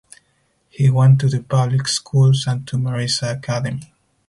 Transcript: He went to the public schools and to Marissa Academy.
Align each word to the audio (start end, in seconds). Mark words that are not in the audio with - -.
He 0.71 0.89
went 0.89 1.19
to 1.21 1.29
the 1.29 1.43
public 1.43 1.87
schools 1.87 2.45
and 2.47 2.67
to 2.67 2.77
Marissa 2.77 3.37
Academy. 3.37 3.93